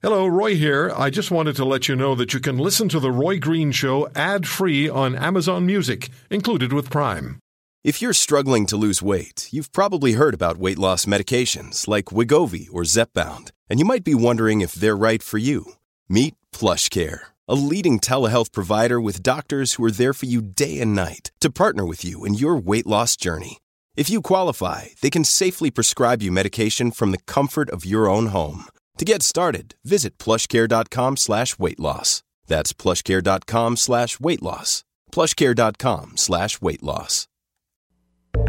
[0.00, 0.92] Hello, Roy here.
[0.96, 3.72] I just wanted to let you know that you can listen to The Roy Green
[3.72, 7.40] Show ad free on Amazon Music, included with Prime.
[7.82, 12.68] If you're struggling to lose weight, you've probably heard about weight loss medications like Wegovy
[12.72, 15.72] or Zepbound, and you might be wondering if they're right for you.
[16.08, 20.94] Meet PlushCare, a leading telehealth provider with doctors who are there for you day and
[20.94, 23.58] night to partner with you in your weight loss journey.
[23.96, 28.26] If you qualify, they can safely prescribe you medication from the comfort of your own
[28.26, 28.66] home.
[28.98, 32.22] To get started, visit plushcare.com slash weight loss.
[32.46, 34.82] That's plushcare.com slash weight loss.
[35.12, 37.28] Plushcare.com slash weight loss.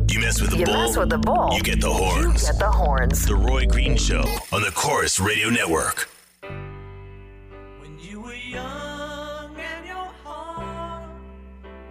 [0.10, 1.50] You mess with the You bull, mess with the bull.
[1.54, 2.46] you get the horns.
[2.46, 3.26] Get the horns.
[3.26, 6.10] The Roy Green Show on the Corus Radio Network.
[6.42, 11.10] When you were young and your heart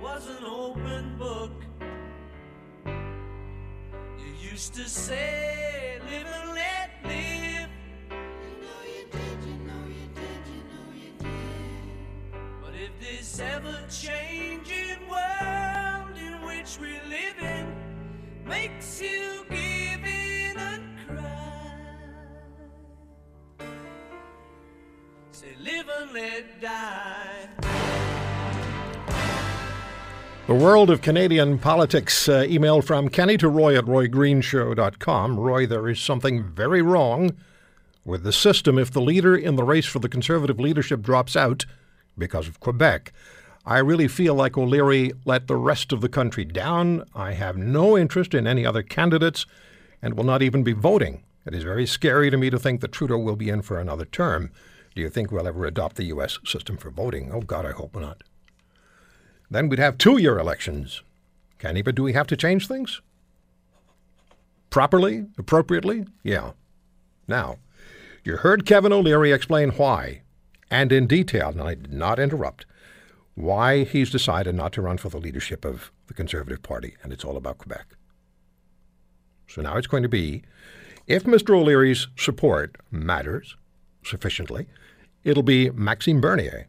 [0.02, 1.52] was an open book,
[2.86, 6.77] you used to say, live and let
[13.88, 17.74] changing world in which we live in
[18.44, 21.72] makes you give in and cry.
[25.32, 27.48] Say live and let die.
[30.46, 32.28] The world of Canadian politics.
[32.28, 35.38] Uh, email from Kenny to Roy at roygreenshow.com.
[35.38, 37.36] Roy, there is something very wrong
[38.04, 41.66] with the system if the leader in the race for the Conservative leadership drops out
[42.16, 43.12] because of Quebec.
[43.68, 47.04] I really feel like O'Leary let the rest of the country down.
[47.14, 49.44] I have no interest in any other candidates
[50.00, 51.22] and will not even be voting.
[51.44, 54.06] It is very scary to me to think that Trudeau will be in for another
[54.06, 54.50] term.
[54.94, 56.38] Do you think we'll ever adopt the U.S.
[56.46, 57.30] system for voting?
[57.30, 58.22] Oh, God, I hope not.
[59.50, 61.02] Then we'd have two year elections.
[61.58, 63.02] Can but do we have to change things?
[64.70, 65.26] Properly?
[65.36, 66.06] Appropriately?
[66.22, 66.52] Yeah.
[67.26, 67.58] Now,
[68.24, 70.22] you heard Kevin O'Leary explain why,
[70.70, 72.64] and in detail, and I did not interrupt,
[73.38, 77.24] why he's decided not to run for the leadership of the Conservative Party, and it's
[77.24, 77.86] all about Quebec.
[79.46, 80.42] So now it's going to be
[81.06, 81.56] if Mr.
[81.56, 83.56] O'Leary's support matters
[84.04, 84.66] sufficiently,
[85.22, 86.66] it'll be Maxime Bernier.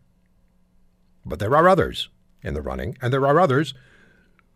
[1.26, 2.10] But there are others
[2.44, 3.74] in the running, and there are others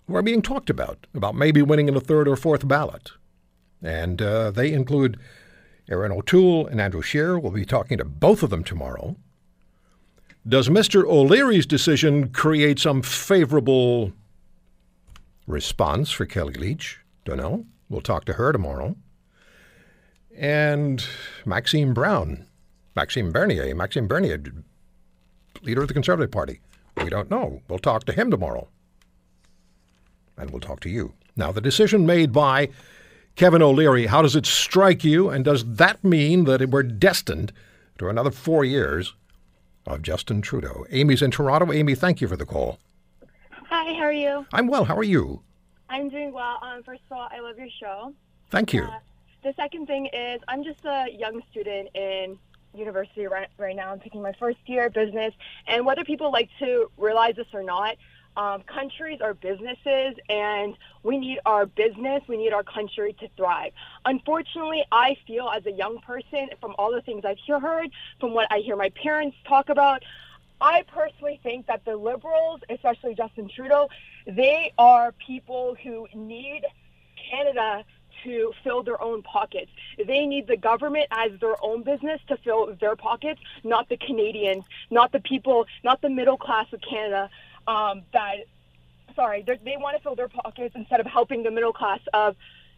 [0.06, 3.12] who are being talked about, about maybe winning in a third or fourth ballot.
[3.82, 5.20] And uh, they include
[5.90, 7.40] Erin O'Toole and Andrew Scheer.
[7.40, 9.18] We'll be talking to both of them tomorrow.
[10.46, 11.06] Does Mr.
[11.06, 14.12] O'Leary's decision create some favorable
[15.48, 17.00] response for Kellie Leitch?
[17.24, 17.66] Don't know.
[17.88, 18.98] We'll talk to her tomorrow.
[20.36, 21.06] And
[21.46, 22.46] Maxime Brown,
[22.94, 24.42] Maxime Bernier, Maxime Bernier,
[25.62, 26.60] leader of the Conservative Party.
[26.98, 27.62] We don't know.
[27.70, 28.68] We'll talk to him tomorrow.
[30.38, 31.14] And we'll talk to you.
[31.38, 32.68] Now, the decision made by
[33.38, 35.30] Kevin O'Leary, how does it strike you?
[35.30, 37.54] And does that mean that we're destined
[38.00, 39.14] to another four years
[39.86, 40.86] of Justin Trudeau?
[40.92, 41.72] Amy's in Toronto.
[41.72, 42.80] Amy, thank you for the call.
[43.70, 44.46] Hi, how are you?
[44.54, 44.86] I'm well.
[44.86, 45.42] How are you?
[45.90, 46.60] I'm doing well.
[46.62, 48.14] Um, first of all, I love your show.
[48.50, 48.84] Thank you.
[48.84, 49.00] Uh,
[49.44, 52.38] the second thing is, I'm just a young student in
[52.74, 53.92] university right, right now.
[53.92, 55.34] I'm taking my first year of business.
[55.68, 57.96] And whether people like to realize this or not,
[58.36, 63.74] um, countries are businesses, and we need our business, we need our country to thrive.
[64.06, 68.48] Unfortunately, I feel as a young person, from all the things I've heard, from what
[68.52, 70.04] I hear my parents talk about,
[70.60, 73.90] I personally think that the liberals, especially Justin Trudeau,
[74.26, 76.64] they are people who need
[77.30, 77.84] Canada
[78.24, 79.70] to fill their own pockets.
[79.98, 84.64] They need the government as their own business to fill their pockets, not the Canadians,
[84.90, 87.30] not the people, not the middle class of Canada.
[87.68, 88.46] Um, that,
[89.16, 92.36] sorry, they're- want to fill their pockets instead of helping the middle class of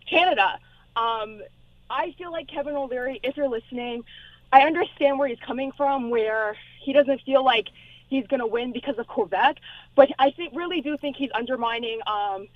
[0.10, 0.60] Canada.
[0.96, 1.42] Um,
[1.90, 4.04] I feel like Kevin O'Leary, if you're listening,
[4.52, 7.68] I understand where he's coming from, where he doesn't feel like
[8.08, 9.58] he's going to win because of Quebec,
[9.96, 12.48] but I think really do think he's undermining um,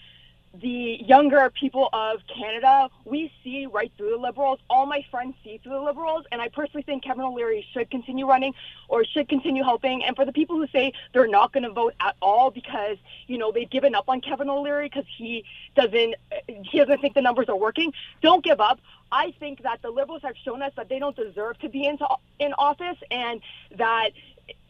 [0.53, 2.89] the younger people of Canada.
[3.05, 4.59] We see right through the Liberals.
[4.69, 8.27] All my friends see through the Liberals, and I personally think Kevin O'Leary should continue
[8.27, 8.53] running
[8.87, 10.03] or should continue helping.
[10.03, 12.97] And for the people who say they're not going to vote at all because
[13.27, 16.15] you know they've given up on Kevin O'Leary because he doesn't
[16.47, 18.79] he doesn't think the numbers are working, don't give up.
[19.11, 22.07] I think that the Liberals have shown us that they don't deserve to be into
[22.39, 23.41] in office, and
[23.77, 24.11] that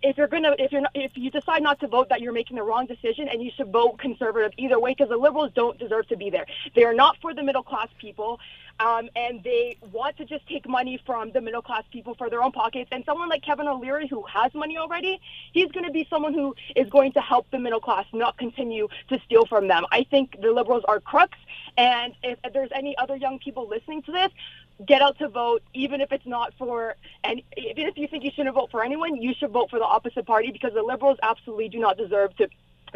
[0.01, 2.57] if you're gonna if you're not, if you decide not to vote that you're making
[2.57, 6.07] the wrong decision and you should vote conservative either way because the liberals don't deserve
[6.07, 6.45] to be there.
[6.75, 8.39] They are not for the middle class people
[8.79, 12.41] um, and they want to just take money from the middle class people for their
[12.41, 12.89] own pockets.
[12.91, 15.19] And someone like kevin o'leary who has money already
[15.51, 18.87] he's going to be someone who is going to help the middle class not continue
[19.09, 19.85] to steal from them.
[19.91, 21.37] I think the liberals are crooks
[21.77, 24.31] and if, if there's any other young people listening to this
[24.85, 28.31] get out to vote, even if it's not for, and even if you think you
[28.33, 31.69] shouldn't vote for anyone, you should vote for the opposite party because the Liberals absolutely
[31.69, 32.47] do not deserve to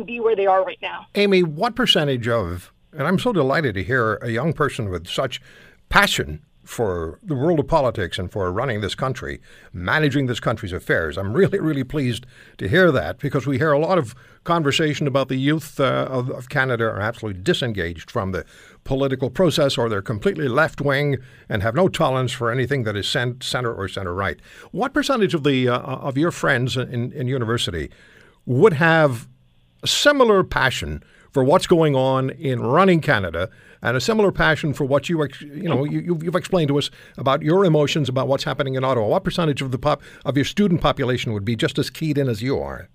[0.06, 1.06] be where they are right now.
[1.16, 5.42] Amy, what percentage of, and I'm so delighted to hear a young person with such
[5.90, 9.42] passion for the world of politics and for running this country,
[9.74, 11.18] managing this country's affairs.
[11.18, 12.26] I'm really, really pleased
[12.58, 16.30] to hear that because we hear a lot of conversation about the youth uh, of,
[16.30, 18.46] of Canada are absolutely disengaged from the
[18.84, 21.18] political process or they're completely left wing
[21.50, 24.40] and have no tolerance for anything that is cent- center or center right.
[24.72, 27.90] What percentage of the uh, of your friends in, in university
[28.46, 29.28] would have
[29.82, 33.50] a similar passion for what's going on in running Canada
[33.84, 36.90] and a similar passion for what you you know you, you've, you've explained to us
[37.18, 39.08] about your emotions about what's happening in Ottawa.
[39.08, 42.30] What percentage of the pop of your student population would be just as keyed in
[42.30, 42.88] as you are?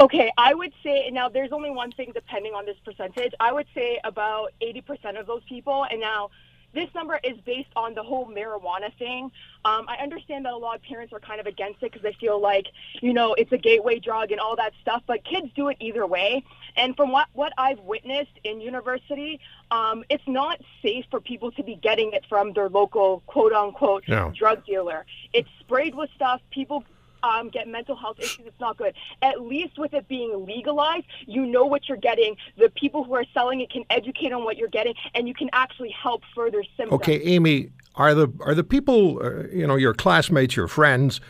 [0.00, 3.32] Okay, I would say now there's only one thing depending on this percentage.
[3.38, 6.30] I would say about 80% of those people, and now
[6.74, 9.30] this number is based on the whole marijuana thing.
[9.64, 12.14] Um, I understand that a lot of parents are kind of against it because they
[12.14, 12.66] feel like,
[13.00, 16.06] you know, it's a gateway drug and all that stuff, but kids do it either
[16.06, 16.42] way.
[16.76, 19.40] And from what, what I've witnessed in university,
[19.70, 24.04] um, it's not safe for people to be getting it from their local quote unquote
[24.08, 24.32] No.
[24.36, 25.04] drug dealer.
[25.32, 26.40] It's sprayed with stuff.
[26.50, 26.84] People
[27.22, 28.46] um, get mental health issues.
[28.46, 28.94] It's not good.
[29.22, 32.36] At least with it being legalized, you know what you're getting.
[32.58, 35.48] The people who are selling it can educate on what you're getting, and you can
[35.52, 36.92] actually help further symptoms.
[37.00, 41.20] Okay, Amy, are the are the people uh, you know your classmates, your friends,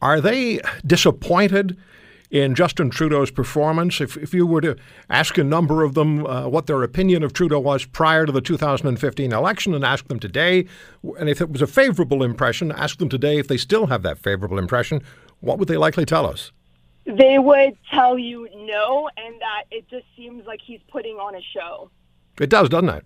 [0.00, 1.76] are they disappointed
[2.30, 4.00] in Justin Trudeau's performance?
[4.00, 4.76] If if you were to
[5.08, 8.40] ask a number of them uh, what their opinion of Trudeau was prior to the
[8.40, 10.66] 2015 election, and ask them today,
[11.18, 14.18] and if it was a favorable impression, ask them today if they still have that
[14.18, 15.02] favorable impression,
[15.40, 16.52] what would they likely tell us?
[17.06, 21.40] They would tell you no, and that it just seems like he's putting on a
[21.40, 21.90] show.
[22.38, 23.04] It does, doesn't it?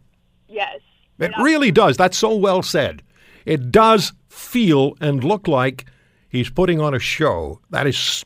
[0.49, 0.81] Yes.
[1.19, 1.97] It really does.
[1.97, 3.03] That's so well said.
[3.47, 5.87] It does feel and look like
[6.29, 7.61] he's putting on a show.
[7.71, 8.25] That is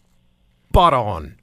[0.78, 1.38] spot on.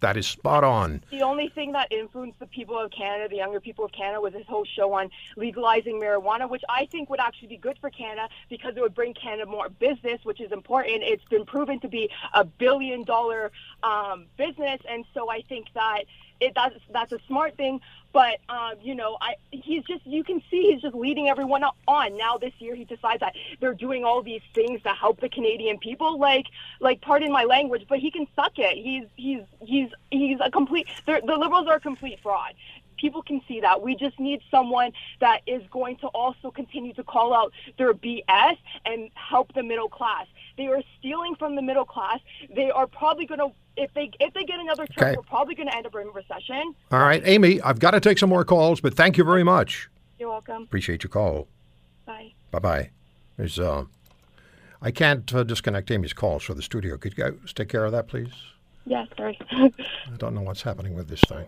[0.00, 1.02] That is spot on.
[1.10, 4.34] The only thing that influenced the people of Canada, the younger people of Canada, was
[4.34, 8.28] his whole show on legalizing marijuana, which I think would actually be good for Canada
[8.50, 11.02] because it would bring Canada more business, which is important.
[11.02, 13.50] It's been proven to be a billion dollar
[13.82, 16.04] um, business, and so I think that
[16.40, 17.80] it that's that's a smart thing.
[18.12, 22.16] But um, you know, I he's just you can see he's just leading everyone on.
[22.16, 25.78] Now this year he decides that they're doing all these things to help the Canadian
[25.78, 26.18] people.
[26.18, 26.46] Like
[26.80, 28.76] like pardon my language, but he can suck it.
[28.76, 30.86] He's he's he's he's a complete.
[31.06, 32.54] The liberals are a complete fraud.
[32.98, 33.82] People can see that.
[33.82, 38.56] We just need someone that is going to also continue to call out their BS
[38.86, 40.26] and help the middle class.
[40.56, 42.20] They are stealing from the middle class.
[42.54, 45.16] They are probably going to, if they if they get another term, Okay.
[45.16, 46.74] we're probably going to end up in recession.
[46.90, 49.90] All right, Amy, I've got to take some more calls, but thank you very much.
[50.18, 50.62] You're welcome.
[50.62, 51.48] Appreciate your call.
[52.06, 52.32] Bye.
[52.50, 52.90] Bye bye.
[53.36, 53.84] There's uh,
[54.80, 56.96] I can't uh, disconnect Amy's calls for the studio.
[56.96, 58.32] Could you guys take care of that, please?
[58.86, 59.36] Yes, sorry.
[59.50, 59.72] I
[60.16, 61.46] don't know what's happening with this thing.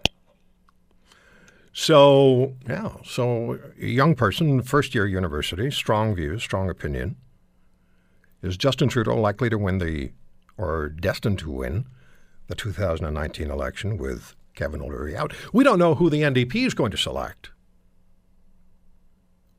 [1.73, 7.17] So, yeah, so a young person, first year university, strong views, strong opinion.
[8.43, 10.11] Is Justin Trudeau likely to win the,
[10.57, 11.87] or destined to win,
[12.49, 15.33] the 2019 election with Kevin O'Leary out?
[15.53, 17.51] We don't know who the NDP is going to select.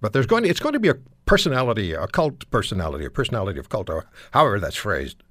[0.02, 3.60] But there's going to, it's going to be a personality, a cult personality, a personality
[3.60, 5.24] of cult, or however that's phrased.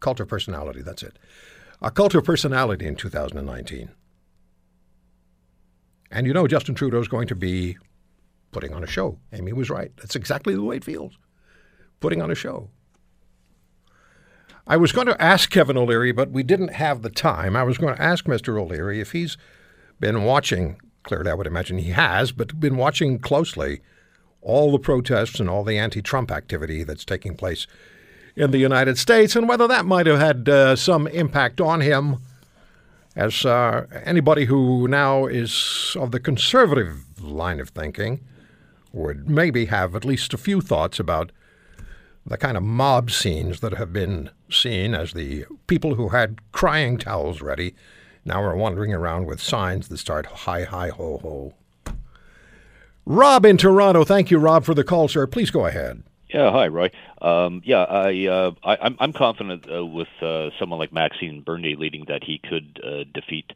[0.00, 1.16] Cult of personality, that's it
[1.82, 3.90] a cult of personality in 2019.
[6.10, 7.76] And you know, Justin Trudeau is going to be
[8.52, 9.18] putting on a show.
[9.32, 9.90] Amy was right.
[9.96, 11.18] That's exactly the way it feels.
[12.00, 12.70] Putting on a show.
[14.66, 17.56] I was going to ask Kevin O'Leary, but we didn't have the time.
[17.56, 18.60] I was going to ask Mr.
[18.60, 19.36] O'Leary if he's
[19.98, 23.80] been watching, clearly I would imagine he has, but been watching closely
[24.40, 27.66] all the protests and all the anti Trump activity that's taking place
[28.36, 32.18] in the United States and whether that might have had uh, some impact on him
[33.14, 38.20] as uh, anybody who now is of the conservative line of thinking
[38.92, 41.30] would maybe have at least a few thoughts about
[42.26, 46.96] the kind of mob scenes that have been seen as the people who had crying
[46.96, 47.74] towels ready
[48.24, 51.54] now are wandering around with signs that start hi, hi, ho, ho.
[53.04, 54.04] Rob in Toronto.
[54.04, 55.26] Thank you, Rob, for the call, sir.
[55.26, 56.04] Please go ahead.
[56.32, 56.90] Yeah, hi, Roy.
[57.20, 61.76] Um, yeah, I, uh, I, I'm, I'm confident uh, with uh, someone like Maxime Bernier
[61.76, 63.52] leading that he could uh, defeat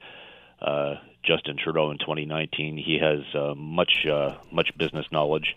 [0.60, 2.76] uh, Justin Trudeau in 2019.
[2.76, 5.56] He has uh, much, uh, much business knowledge,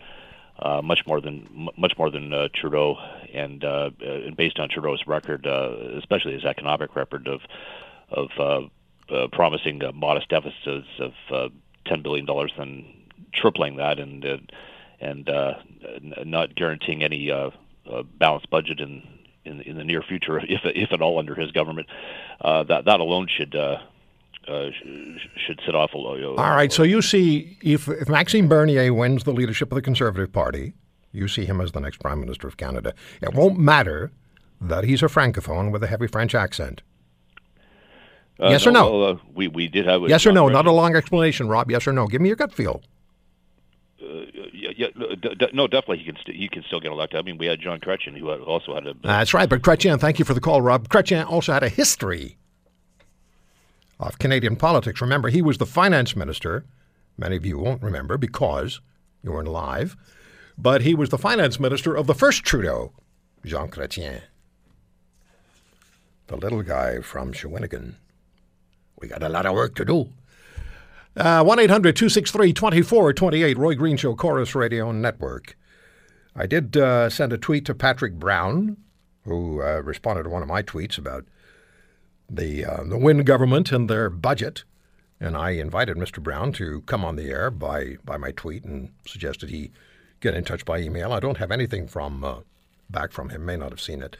[0.60, 2.96] uh, much more than, much more than uh, Trudeau,
[3.34, 7.42] and, uh, uh, based on Trudeau's record, uh, especially his economic record of,
[8.10, 11.48] of uh, uh, promising uh, modest deficits of uh,
[11.84, 12.86] 10 billion dollars, then
[13.34, 14.38] tripling that, and uh,
[15.00, 15.54] and uh,
[15.96, 17.50] n- not guaranteeing any uh,
[17.90, 19.02] uh, balanced budget in,
[19.44, 21.88] in in the near future, if if at all, under his government.
[22.40, 23.54] Uh, that that alone should.
[23.54, 23.78] Uh,
[24.48, 24.70] uh,
[25.36, 29.32] should set off a All right, so you see, if, if Maxime Bernier wins the
[29.32, 30.72] leadership of the Conservative Party,
[31.12, 32.94] you see him as the next Prime Minister of Canada.
[33.20, 34.10] It won't matter
[34.60, 36.82] that he's a Francophone with a heavy French accent.
[38.40, 38.90] Uh, Yes or no?
[38.90, 40.02] Well, uh, we we did have.
[40.02, 40.48] a Yes or no?
[40.48, 41.70] Not a long explanation, Rob.
[41.70, 42.06] Yes or no?
[42.06, 42.82] Give me your gut feel.
[44.80, 44.86] Yeah,
[45.52, 47.18] no, definitely he can st- he can still get elected.
[47.18, 49.46] I mean, we had John Chrétien, who also had a That's right.
[49.46, 50.88] But Chrétien, thank you for the call, Rob.
[50.88, 52.38] Chrétien also had a history
[53.98, 55.02] of Canadian politics.
[55.02, 56.64] Remember, he was the finance minister.
[57.18, 58.80] Many of you won't remember because
[59.22, 59.98] you weren't alive.
[60.56, 62.94] But he was the finance minister of the first Trudeau,
[63.44, 64.22] Jean Chrétien.
[66.28, 67.96] The little guy from Shawinigan.
[68.98, 70.08] We got a lot of work to do.
[71.16, 75.56] Uh, 1 800 263 2428, Roy Green Show, Corus Radio Network.
[76.36, 78.76] I did uh, send a tweet to Patrick Brown,
[79.24, 81.24] who uh, responded to one of my tweets about
[82.28, 84.62] the uh, the Wynne government and their budget,
[85.18, 86.22] and I invited Mr.
[86.22, 89.72] Brown to come on the air by by my tweet and suggested he
[90.20, 91.12] get in touch by email.
[91.12, 92.36] I don't have anything from uh,
[92.88, 93.44] back from him.
[93.44, 94.16] May not have seen it.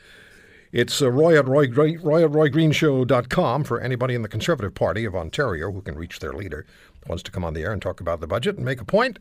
[0.73, 5.17] It's uh, Roy at Roy, Roy at RoyGreenshow.com for anybody in the Conservative Party of
[5.17, 6.65] Ontario who can reach their leader,
[7.09, 9.19] wants to come on the air and talk about the budget and make a point.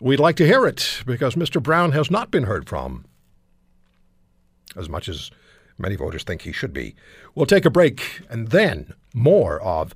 [0.00, 1.62] We'd like to hear it because Mr.
[1.62, 3.04] Brown has not been heard from
[4.76, 5.30] as much as
[5.76, 6.94] many voters think he should be.
[7.34, 9.94] We'll take a break and then more of.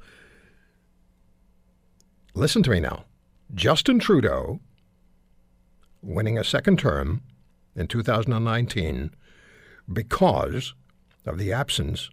[2.35, 3.05] Listen to me now.
[3.55, 4.61] Justin Trudeau
[6.03, 7.23] winning a second term
[7.77, 9.11] in 2019
[9.91, 10.75] because
[11.27, 12.11] of the absence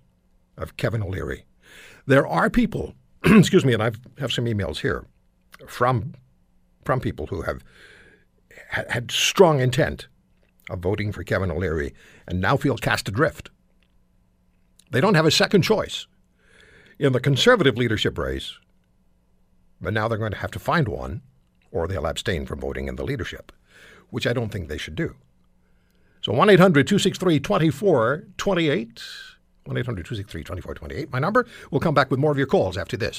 [0.57, 1.45] of Kevin O'Leary.
[2.05, 5.05] There are people, excuse me, and I have some emails here
[5.67, 6.13] from
[6.85, 7.63] from people who have
[8.71, 10.07] ha- had strong intent
[10.69, 11.93] of voting for Kevin O'Leary
[12.27, 13.49] and now feel cast adrift.
[14.91, 16.07] They don't have a second choice
[16.97, 18.57] in the conservative leadership race,
[19.79, 21.21] but now they're going to have to find one
[21.71, 23.51] or they'll abstain from voting in the leadership,
[24.09, 25.15] which I don't think they should do.
[26.29, 29.01] So 1 800 263 2428.
[29.65, 31.11] 1 800 263 2428.
[31.11, 31.47] My number.
[31.71, 33.17] We'll come back with more of your calls after this.